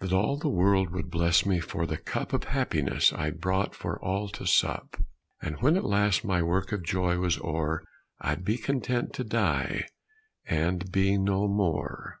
[0.00, 3.98] That all the world would bless me for the cup Of happiness I'd brought for
[4.04, 5.00] all to sup.
[5.40, 7.86] And when at last my work of joy was o'er
[8.20, 9.86] I'd be content to die,
[10.44, 12.20] and be no more!